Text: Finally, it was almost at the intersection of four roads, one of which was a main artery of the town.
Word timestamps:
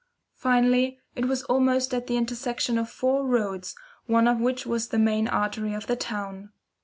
Finally, 0.33 0.97
it 1.15 1.25
was 1.25 1.43
almost 1.43 1.93
at 1.93 2.07
the 2.07 2.17
intersection 2.17 2.79
of 2.79 2.89
four 2.89 3.23
roads, 3.23 3.75
one 4.07 4.27
of 4.27 4.39
which 4.39 4.65
was 4.65 4.91
a 4.91 4.97
main 4.97 5.27
artery 5.27 5.75
of 5.75 5.85
the 5.85 5.95
town. 5.95 6.49